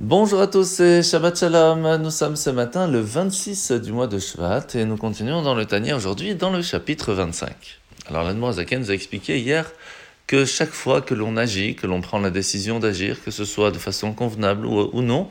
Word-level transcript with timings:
Bonjour 0.00 0.40
à 0.40 0.46
tous 0.46 0.78
et 0.78 1.02
Shabbat 1.02 1.36
Shalom. 1.36 1.96
Nous 1.96 2.12
sommes 2.12 2.36
ce 2.36 2.50
matin 2.50 2.86
le 2.86 3.00
26 3.00 3.72
du 3.72 3.90
mois 3.90 4.06
de 4.06 4.20
Shvat 4.20 4.68
et 4.74 4.84
nous 4.84 4.96
continuons 4.96 5.42
dans 5.42 5.56
le 5.56 5.64
Tania 5.64 5.96
aujourd'hui 5.96 6.36
dans 6.36 6.50
le 6.50 6.62
chapitre 6.62 7.12
25. 7.14 7.80
Alors 8.06 8.22
l'Admorazaken 8.22 8.82
nous 8.82 8.92
a 8.92 8.94
expliqué 8.94 9.40
hier 9.40 9.68
que 10.28 10.44
chaque 10.44 10.70
fois 10.70 11.00
que 11.00 11.14
l'on 11.14 11.36
agit, 11.36 11.74
que 11.74 11.88
l'on 11.88 12.00
prend 12.00 12.20
la 12.20 12.30
décision 12.30 12.78
d'agir, 12.78 13.20
que 13.24 13.32
ce 13.32 13.44
soit 13.44 13.72
de 13.72 13.78
façon 13.78 14.12
convenable 14.12 14.66
ou, 14.66 14.88
ou 14.92 15.02
non, 15.02 15.28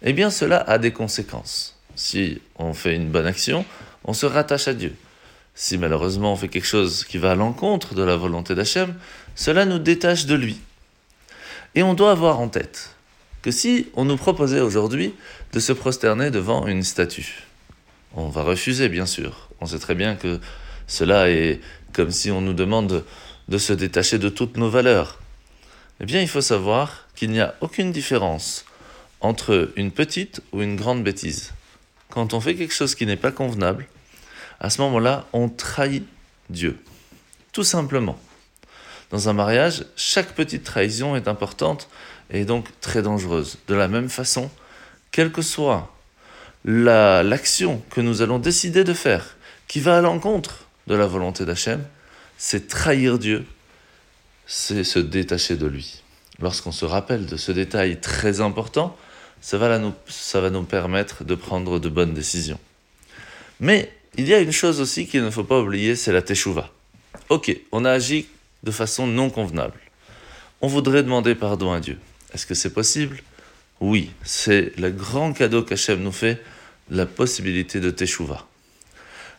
eh 0.00 0.14
bien 0.14 0.30
cela 0.30 0.62
a 0.62 0.78
des 0.78 0.92
conséquences. 0.92 1.78
Si 1.94 2.40
on 2.58 2.72
fait 2.72 2.96
une 2.96 3.10
bonne 3.10 3.26
action, 3.26 3.66
on 4.04 4.14
se 4.14 4.24
rattache 4.24 4.66
à 4.66 4.72
Dieu. 4.72 4.94
Si 5.54 5.76
malheureusement 5.76 6.32
on 6.32 6.36
fait 6.36 6.48
quelque 6.48 6.64
chose 6.64 7.04
qui 7.04 7.18
va 7.18 7.32
à 7.32 7.34
l'encontre 7.34 7.94
de 7.94 8.02
la 8.02 8.16
volonté 8.16 8.54
d'Hachem, 8.54 8.94
cela 9.34 9.66
nous 9.66 9.78
détache 9.78 10.24
de 10.24 10.36
lui. 10.36 10.58
Et 11.74 11.82
on 11.82 11.92
doit 11.92 12.12
avoir 12.12 12.40
en 12.40 12.48
tête 12.48 12.95
que 13.46 13.52
si 13.52 13.86
on 13.94 14.04
nous 14.04 14.16
proposait 14.16 14.60
aujourd'hui 14.60 15.14
de 15.52 15.60
se 15.60 15.72
prosterner 15.72 16.32
devant 16.32 16.66
une 16.66 16.82
statue, 16.82 17.44
on 18.12 18.28
va 18.28 18.42
refuser 18.42 18.88
bien 18.88 19.06
sûr. 19.06 19.50
On 19.60 19.66
sait 19.66 19.78
très 19.78 19.94
bien 19.94 20.16
que 20.16 20.40
cela 20.88 21.30
est 21.30 21.60
comme 21.92 22.10
si 22.10 22.32
on 22.32 22.40
nous 22.40 22.54
demande 22.54 23.04
de 23.46 23.58
se 23.58 23.72
détacher 23.72 24.18
de 24.18 24.28
toutes 24.30 24.56
nos 24.56 24.68
valeurs. 24.68 25.20
Eh 26.00 26.06
bien, 26.06 26.20
il 26.20 26.26
faut 26.26 26.40
savoir 26.40 27.06
qu'il 27.14 27.30
n'y 27.30 27.38
a 27.38 27.54
aucune 27.60 27.92
différence 27.92 28.64
entre 29.20 29.70
une 29.76 29.92
petite 29.92 30.40
ou 30.50 30.60
une 30.60 30.74
grande 30.74 31.04
bêtise. 31.04 31.52
Quand 32.10 32.34
on 32.34 32.40
fait 32.40 32.56
quelque 32.56 32.74
chose 32.74 32.96
qui 32.96 33.06
n'est 33.06 33.14
pas 33.14 33.30
convenable, 33.30 33.86
à 34.58 34.70
ce 34.70 34.80
moment-là, 34.80 35.24
on 35.32 35.48
trahit 35.48 36.04
Dieu. 36.50 36.80
Tout 37.52 37.62
simplement. 37.62 38.18
Dans 39.10 39.28
un 39.28 39.32
mariage, 39.32 39.84
chaque 39.96 40.34
petite 40.34 40.64
trahison 40.64 41.14
est 41.14 41.28
importante 41.28 41.88
et 42.30 42.44
donc 42.44 42.68
très 42.80 43.02
dangereuse. 43.02 43.58
De 43.68 43.74
la 43.74 43.88
même 43.88 44.08
façon, 44.08 44.50
quelle 45.12 45.30
que 45.30 45.42
soit 45.42 45.92
l'action 46.64 47.82
que 47.90 48.00
nous 48.00 48.22
allons 48.22 48.38
décider 48.38 48.82
de 48.82 48.92
faire, 48.92 49.36
qui 49.68 49.80
va 49.80 49.98
à 49.98 50.00
l'encontre 50.00 50.64
de 50.88 50.94
la 50.94 51.06
volonté 51.06 51.44
d'Hachem, 51.44 51.84
c'est 52.36 52.68
trahir 52.68 53.18
Dieu, 53.18 53.46
c'est 54.46 54.84
se 54.84 54.98
détacher 54.98 55.56
de 55.56 55.66
lui. 55.66 56.02
Lorsqu'on 56.40 56.72
se 56.72 56.84
rappelle 56.84 57.26
de 57.26 57.36
ce 57.36 57.52
détail 57.52 58.00
très 58.00 58.40
important, 58.40 58.96
ça 59.40 59.58
va, 59.58 59.78
nous, 59.78 59.94
ça 60.08 60.40
va 60.40 60.50
nous 60.50 60.64
permettre 60.64 61.24
de 61.24 61.34
prendre 61.34 61.78
de 61.78 61.88
bonnes 61.88 62.14
décisions. 62.14 62.58
Mais 63.60 63.92
il 64.18 64.26
y 64.26 64.34
a 64.34 64.40
une 64.40 64.52
chose 64.52 64.80
aussi 64.80 65.06
qu'il 65.06 65.22
ne 65.22 65.30
faut 65.30 65.44
pas 65.44 65.60
oublier, 65.60 65.94
c'est 65.96 66.12
la 66.12 66.22
teshuva. 66.22 66.70
Ok, 67.28 67.56
on 67.72 67.84
a 67.84 67.92
agi 67.92 68.26
de 68.66 68.70
façon 68.72 69.06
non 69.06 69.30
convenable. 69.30 69.78
On 70.60 70.66
voudrait 70.66 71.02
demander 71.02 71.34
pardon 71.34 71.72
à 71.72 71.80
Dieu. 71.80 71.98
Est-ce 72.34 72.44
que 72.46 72.54
c'est 72.54 72.72
possible? 72.74 73.22
Oui, 73.80 74.10
c'est 74.24 74.76
le 74.76 74.90
grand 74.90 75.32
cadeau 75.32 75.62
qu'Hachem 75.62 76.02
nous 76.02 76.12
fait, 76.12 76.42
la 76.90 77.06
possibilité 77.06 77.80
de 77.80 77.90
teshuva. 77.90 78.46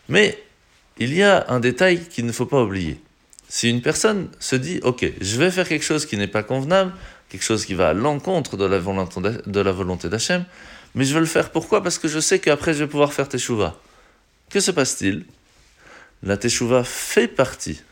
Mais 0.08 0.42
il 0.98 1.14
y 1.14 1.22
a 1.22 1.44
un 1.48 1.60
détail 1.60 2.00
qu'il 2.08 2.24
ne 2.24 2.32
faut 2.32 2.46
pas 2.46 2.62
oublier. 2.62 3.00
Si 3.48 3.68
une 3.68 3.82
personne 3.82 4.28
se 4.40 4.56
dit, 4.56 4.80
ok, 4.82 5.06
je 5.20 5.36
vais 5.38 5.50
faire 5.50 5.68
quelque 5.68 5.84
chose 5.84 6.06
qui 6.06 6.16
n'est 6.16 6.26
pas 6.26 6.42
convenable, 6.42 6.92
quelque 7.28 7.44
chose 7.44 7.64
qui 7.66 7.74
va 7.74 7.90
à 7.90 7.94
l'encontre 7.94 8.56
de 8.56 8.64
la 9.60 9.72
volonté 9.72 10.08
d'Hachem, 10.08 10.44
mais 10.94 11.04
je 11.04 11.14
veux 11.14 11.20
le 11.20 11.26
faire 11.26 11.50
pourquoi? 11.50 11.82
Parce 11.82 11.98
que 11.98 12.08
je 12.08 12.20
sais 12.20 12.38
qu'après 12.38 12.72
je 12.72 12.80
vais 12.80 12.86
pouvoir 12.86 13.12
faire 13.12 13.28
teshuva. 13.28 13.76
Que 14.48 14.60
se 14.60 14.70
passe-t-il? 14.70 15.24
La 16.22 16.36
teshuva 16.36 16.84
fait 16.84 17.28
partie 17.28 17.82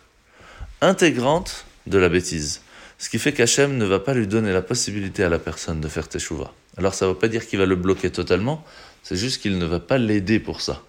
intégrante 0.81 1.65
de 1.87 1.99
la 1.99 2.09
bêtise. 2.09 2.63
Ce 2.99 3.09
qui 3.09 3.19
fait 3.19 3.33
qu'Hachem 3.33 3.77
ne 3.77 3.85
va 3.85 3.99
pas 3.99 4.15
lui 4.15 4.27
donner 4.27 4.53
la 4.53 4.63
possibilité 4.63 5.23
à 5.23 5.29
la 5.29 5.39
personne 5.39 5.81
de 5.81 5.89
faire 5.89 6.09
teshuva. 6.09 6.53
Alors 6.77 6.95
ça 6.95 7.07
ne 7.07 7.13
veut 7.13 7.19
pas 7.19 7.29
dire 7.29 7.47
qu'il 7.47 7.59
va 7.59 7.67
le 7.67 7.77
bloquer 7.77 8.11
totalement, 8.11 8.65
c'est 9.03 9.17
juste 9.17 9.41
qu'il 9.41 9.59
ne 9.59 9.65
va 9.65 9.81
pas 9.81 9.99
l'aider 9.99 10.41
pour 10.41 10.61
ça. 10.61 10.83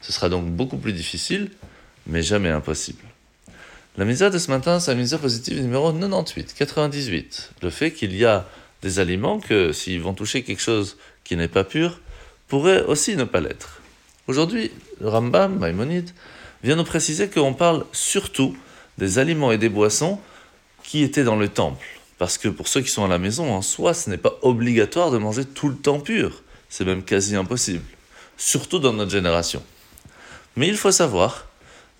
Ce 0.00 0.12
sera 0.12 0.28
donc 0.28 0.46
beaucoup 0.46 0.76
plus 0.76 0.92
difficile, 0.92 1.50
mais 2.06 2.22
jamais 2.22 2.50
impossible. 2.50 3.02
La 3.96 4.04
mise 4.04 4.20
de 4.20 4.38
ce 4.38 4.50
matin, 4.50 4.80
c'est 4.80 4.90
la 4.90 4.96
mise 4.96 5.16
positive 5.20 5.60
numéro 5.60 5.92
98, 5.92 6.54
98. 6.54 7.50
Le 7.62 7.70
fait 7.70 7.92
qu'il 7.92 8.16
y 8.16 8.24
a 8.24 8.48
des 8.82 8.98
aliments 8.98 9.38
que, 9.38 9.72
s'ils 9.72 10.00
vont 10.00 10.14
toucher 10.14 10.42
quelque 10.42 10.62
chose 10.62 10.96
qui 11.24 11.36
n'est 11.36 11.48
pas 11.48 11.64
pur, 11.64 12.00
pourraient 12.48 12.82
aussi 12.82 13.16
ne 13.16 13.24
pas 13.24 13.40
l'être. 13.40 13.80
Aujourd'hui, 14.26 14.70
Rambam, 15.02 15.58
Maïmonide, 15.58 16.10
vient 16.62 16.76
nous 16.76 16.84
préciser 16.84 17.28
qu'on 17.28 17.54
parle 17.54 17.84
surtout 17.92 18.56
des 18.98 19.18
aliments 19.18 19.52
et 19.52 19.58
des 19.58 19.68
boissons 19.68 20.18
qui 20.82 21.02
étaient 21.02 21.24
dans 21.24 21.36
le 21.36 21.48
temple. 21.48 21.86
Parce 22.18 22.38
que 22.38 22.48
pour 22.48 22.68
ceux 22.68 22.82
qui 22.82 22.90
sont 22.90 23.04
à 23.04 23.08
la 23.08 23.18
maison, 23.18 23.52
en 23.52 23.62
soi, 23.62 23.94
ce 23.94 24.10
n'est 24.10 24.18
pas 24.18 24.34
obligatoire 24.42 25.10
de 25.10 25.18
manger 25.18 25.44
tout 25.44 25.68
le 25.68 25.76
temps 25.76 26.00
pur. 26.00 26.42
C'est 26.68 26.84
même 26.84 27.02
quasi 27.02 27.36
impossible. 27.36 27.84
Surtout 28.36 28.78
dans 28.78 28.92
notre 28.92 29.10
génération. 29.10 29.62
Mais 30.56 30.68
il 30.68 30.76
faut 30.76 30.92
savoir 30.92 31.46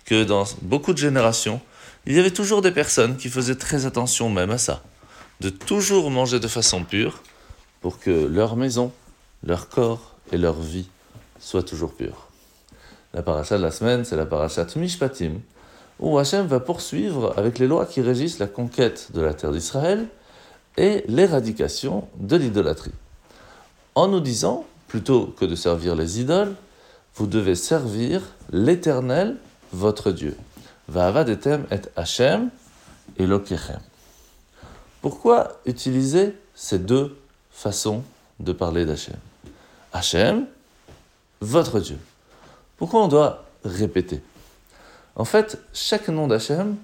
que 0.05 0.23
dans 0.23 0.45
beaucoup 0.61 0.93
de 0.93 0.97
générations, 0.97 1.61
il 2.05 2.13
y 2.13 2.19
avait 2.19 2.31
toujours 2.31 2.61
des 2.61 2.71
personnes 2.71 3.17
qui 3.17 3.29
faisaient 3.29 3.55
très 3.55 3.85
attention 3.85 4.29
même 4.29 4.51
à 4.51 4.57
ça. 4.57 4.83
De 5.41 5.49
toujours 5.49 6.11
manger 6.11 6.39
de 6.39 6.47
façon 6.47 6.83
pure 6.83 7.21
pour 7.81 7.99
que 7.99 8.09
leur 8.09 8.55
maison, 8.55 8.91
leur 9.43 9.69
corps 9.69 10.15
et 10.31 10.37
leur 10.37 10.59
vie 10.59 10.87
soient 11.39 11.63
toujours 11.63 11.93
purs. 11.93 12.29
La 13.13 13.21
paracha 13.21 13.57
de 13.57 13.63
la 13.63 13.71
semaine, 13.71 14.05
c'est 14.05 14.15
la 14.15 14.25
paracha 14.25 14.65
Mishpatim, 14.75 15.33
où 16.03 16.17
Hachem 16.17 16.45
va 16.45 16.59
poursuivre 16.59 17.33
avec 17.37 17.59
les 17.59 17.67
lois 17.67 17.85
qui 17.85 18.01
régissent 18.01 18.37
la 18.37 18.47
conquête 18.47 19.07
de 19.13 19.21
la 19.21 19.33
terre 19.33 19.53
d'Israël 19.53 20.05
et 20.75 21.05
l'éradication 21.07 22.09
de 22.17 22.35
l'idolâtrie. 22.35 22.91
En 23.95 24.09
nous 24.09 24.19
disant, 24.19 24.65
plutôt 24.89 25.27
que 25.27 25.45
de 25.45 25.55
servir 25.55 25.95
les 25.95 26.19
idoles, 26.19 26.55
vous 27.15 27.25
devez 27.25 27.55
servir 27.55 28.21
l'Éternel, 28.51 29.37
votre 29.71 30.11
Dieu. 30.11 30.35
Va'avadetem 30.89 31.65
et 31.71 31.79
Hachem 31.95 32.49
et 33.17 33.25
Lokechem. 33.25 33.79
Pourquoi 35.01 35.61
utiliser 35.65 36.35
ces 36.53 36.79
deux 36.79 37.17
façons 37.49 38.03
de 38.41 38.51
parler 38.51 38.85
d'Hachem? 38.85 39.15
Hachem, 39.93 40.47
votre 41.39 41.79
Dieu. 41.79 41.97
Pourquoi 42.75 43.05
on 43.05 43.07
doit 43.07 43.45
répéter? 43.63 44.21
En 45.15 45.25
fait, 45.25 45.61
chaque 45.73 46.09
nom 46.09 46.27
d'Hachem 46.27 46.75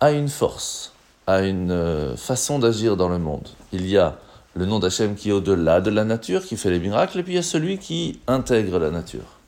a 0.00 0.12
une 0.12 0.28
force, 0.28 0.92
a 1.26 1.42
une 1.42 1.72
euh, 1.72 2.16
façon 2.16 2.58
d'agir 2.58 2.96
dans 2.96 3.08
le 3.08 3.18
monde. 3.18 3.48
Il 3.72 3.86
y 3.88 3.98
a 3.98 4.16
le 4.54 4.66
nom 4.66 4.78
d'Hachem 4.78 5.16
qui 5.16 5.30
est 5.30 5.32
au-delà 5.32 5.80
de 5.80 5.90
la 5.90 6.04
nature, 6.04 6.44
qui 6.44 6.56
fait 6.56 6.70
les 6.70 6.78
miracles, 6.78 7.18
et 7.18 7.22
puis 7.24 7.32
il 7.32 7.36
y 7.36 7.38
a 7.38 7.42
celui 7.42 7.78
qui 7.78 8.20
intègre 8.28 8.78
la 8.78 8.90
nature. 8.90 9.38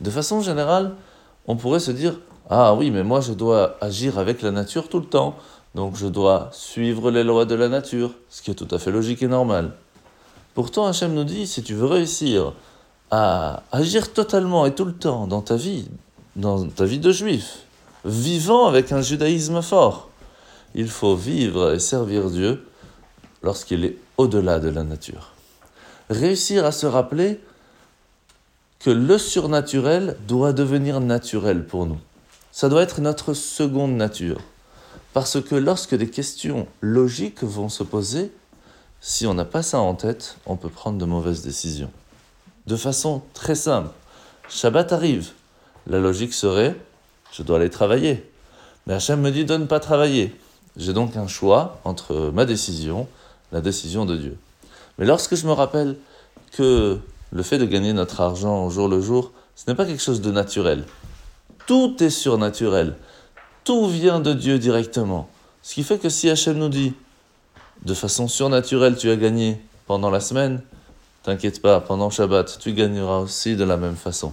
De 0.00 0.10
façon 0.10 0.40
générale, 0.40 0.94
on 1.48 1.56
pourrait 1.56 1.80
se 1.80 1.90
dire 1.90 2.20
Ah 2.48 2.74
oui, 2.74 2.92
mais 2.92 3.02
moi 3.02 3.20
je 3.20 3.32
dois 3.32 3.76
agir 3.80 4.18
avec 4.18 4.42
la 4.42 4.52
nature 4.52 4.88
tout 4.88 5.00
le 5.00 5.06
temps, 5.06 5.36
donc 5.74 5.96
je 5.96 6.06
dois 6.06 6.50
suivre 6.52 7.10
les 7.10 7.24
lois 7.24 7.44
de 7.44 7.56
la 7.56 7.68
nature, 7.68 8.12
ce 8.28 8.42
qui 8.42 8.52
est 8.52 8.54
tout 8.54 8.68
à 8.70 8.78
fait 8.78 8.92
logique 8.92 9.22
et 9.22 9.28
normal. 9.28 9.72
Pourtant, 10.54 10.86
Hachem 10.86 11.12
nous 11.12 11.24
dit 11.24 11.48
Si 11.48 11.64
tu 11.64 11.74
veux 11.74 11.86
réussir 11.86 12.52
à 13.10 13.62
agir 13.72 14.12
totalement 14.12 14.66
et 14.66 14.74
tout 14.74 14.84
le 14.84 14.92
temps 14.94 15.26
dans 15.26 15.40
ta 15.40 15.56
vie, 15.56 15.88
dans 16.38 16.68
ta 16.68 16.84
vie 16.84 17.00
de 17.00 17.10
juif, 17.10 17.64
vivant 18.04 18.66
avec 18.66 18.92
un 18.92 19.02
judaïsme 19.02 19.60
fort. 19.60 20.08
Il 20.74 20.88
faut 20.88 21.16
vivre 21.16 21.72
et 21.72 21.80
servir 21.80 22.30
Dieu 22.30 22.64
lorsqu'il 23.42 23.84
est 23.84 23.96
au-delà 24.16 24.60
de 24.60 24.68
la 24.68 24.84
nature. 24.84 25.32
Réussir 26.08 26.64
à 26.64 26.70
se 26.70 26.86
rappeler 26.86 27.40
que 28.78 28.90
le 28.90 29.18
surnaturel 29.18 30.16
doit 30.28 30.52
devenir 30.52 31.00
naturel 31.00 31.66
pour 31.66 31.86
nous. 31.86 31.98
Ça 32.52 32.68
doit 32.68 32.82
être 32.82 33.00
notre 33.00 33.34
seconde 33.34 33.96
nature. 33.96 34.40
Parce 35.14 35.40
que 35.42 35.56
lorsque 35.56 35.96
des 35.96 36.08
questions 36.08 36.68
logiques 36.80 37.42
vont 37.42 37.68
se 37.68 37.82
poser, 37.82 38.30
si 39.00 39.26
on 39.26 39.34
n'a 39.34 39.44
pas 39.44 39.64
ça 39.64 39.80
en 39.80 39.94
tête, 39.94 40.36
on 40.46 40.56
peut 40.56 40.68
prendre 40.68 40.98
de 40.98 41.04
mauvaises 41.04 41.42
décisions. 41.42 41.90
De 42.68 42.76
façon 42.76 43.22
très 43.34 43.56
simple, 43.56 43.90
Shabbat 44.48 44.92
arrive, 44.92 45.32
la 45.86 45.98
logique 45.98 46.34
serait, 46.34 46.76
je 47.32 47.42
dois 47.42 47.56
aller 47.56 47.70
travailler. 47.70 48.28
Mais 48.86 48.94
Hachem 48.94 49.20
me 49.20 49.30
dit 49.30 49.44
de 49.44 49.56
ne 49.56 49.66
pas 49.66 49.80
travailler. 49.80 50.34
J'ai 50.76 50.92
donc 50.92 51.16
un 51.16 51.26
choix 51.26 51.80
entre 51.84 52.30
ma 52.32 52.44
décision, 52.44 53.06
la 53.52 53.60
décision 53.60 54.06
de 54.06 54.16
Dieu. 54.16 54.38
Mais 54.98 55.06
lorsque 55.06 55.34
je 55.34 55.46
me 55.46 55.52
rappelle 55.52 55.96
que 56.52 56.98
le 57.30 57.42
fait 57.42 57.58
de 57.58 57.66
gagner 57.66 57.92
notre 57.92 58.20
argent 58.20 58.64
au 58.64 58.70
jour 58.70 58.88
le 58.88 59.00
jour, 59.00 59.32
ce 59.54 59.64
n'est 59.68 59.74
pas 59.74 59.84
quelque 59.84 60.02
chose 60.02 60.20
de 60.20 60.30
naturel. 60.30 60.84
Tout 61.66 62.02
est 62.02 62.10
surnaturel. 62.10 62.96
Tout 63.64 63.88
vient 63.88 64.20
de 64.20 64.32
Dieu 64.32 64.58
directement. 64.58 65.28
Ce 65.62 65.74
qui 65.74 65.82
fait 65.82 65.98
que 65.98 66.08
si 66.08 66.30
Hachem 66.30 66.56
nous 66.56 66.68
dit, 66.70 66.94
de 67.84 67.94
façon 67.94 68.28
surnaturelle, 68.28 68.96
tu 68.96 69.10
as 69.10 69.16
gagné 69.16 69.60
pendant 69.86 70.10
la 70.10 70.20
semaine, 70.20 70.62
t'inquiète 71.22 71.60
pas, 71.60 71.80
pendant 71.80 72.10
Shabbat, 72.10 72.58
tu 72.58 72.72
gagneras 72.72 73.18
aussi 73.18 73.56
de 73.56 73.64
la 73.64 73.76
même 73.76 73.96
façon. 73.96 74.32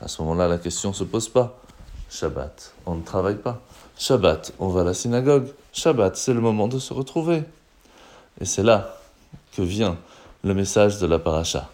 À 0.00 0.08
ce 0.08 0.22
moment-là, 0.22 0.48
la 0.48 0.58
question 0.58 0.90
ne 0.90 0.94
se 0.94 1.04
pose 1.04 1.28
pas. 1.28 1.58
Shabbat, 2.10 2.72
on 2.86 2.94
ne 2.94 3.02
travaille 3.02 3.36
pas. 3.36 3.60
Shabbat, 3.96 4.52
on 4.58 4.68
va 4.68 4.82
à 4.82 4.84
la 4.84 4.94
synagogue. 4.94 5.48
Shabbat, 5.72 6.16
c'est 6.16 6.32
le 6.32 6.40
moment 6.40 6.68
de 6.68 6.78
se 6.78 6.94
retrouver. 6.94 7.42
Et 8.40 8.44
c'est 8.44 8.62
là 8.62 8.96
que 9.52 9.62
vient 9.62 9.98
le 10.44 10.54
message 10.54 10.98
de 10.98 11.06
la 11.06 11.18
paracha. 11.18 11.68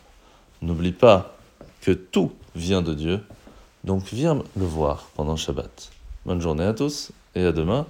N'oublie 0.63 0.93
pas 0.93 1.37
que 1.83 1.93
tout 1.93 2.33
vient 2.57 2.83
de 2.83 2.95
Dieu, 2.95 3.21
donc 3.85 4.05
viens 4.13 4.43
le 4.57 4.65
voir 4.65 5.09
pendant 5.15 5.37
Shabbat. 5.37 5.91
Bonne 6.25 6.41
journée 6.41 6.65
à 6.65 6.73
tous 6.73 7.13
et 7.35 7.45
à 7.45 7.53
demain 7.53 7.87